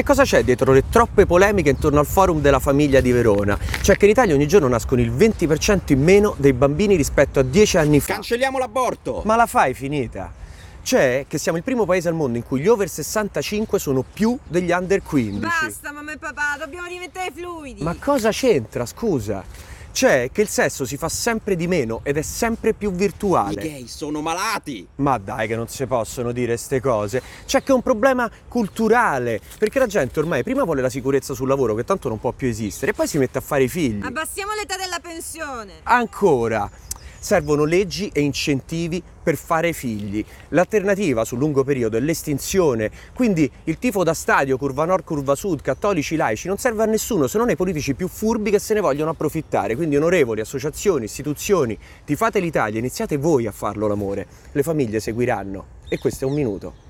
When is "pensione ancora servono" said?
35.00-37.64